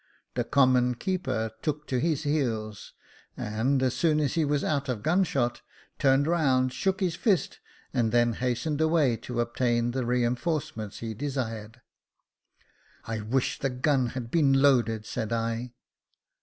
The 0.33 0.43
common 0.43 0.95
keeper 0.95 1.51
took 1.61 1.85
to 1.85 1.99
his 1.99 2.23
heels, 2.23 2.93
and, 3.37 3.83
as 3.83 3.93
soon 3.95 4.19
as 4.19 4.33
he 4.33 4.43
was 4.43 4.63
out 4.63 4.89
of 4.89 5.03
gun 5.03 5.23
shot, 5.23 5.61
turned 5.99 6.25
round, 6.25 6.73
shook 6.73 7.01
his 7.01 7.13
fist, 7.13 7.59
and 7.93 8.11
then 8.11 8.33
hastened 8.33 8.81
away 8.81 9.15
to 9.17 9.39
obtain 9.41 9.91
the 9.91 10.03
reinforcement 10.03 10.95
he 10.95 11.13
desired." 11.13 11.81
I 13.05 13.19
wish 13.21 13.59
the 13.59 13.69
gun 13.69 14.07
had 14.07 14.31
been 14.31 14.53
loaded," 14.53 15.05
said 15.05 15.31
I. 15.31 15.75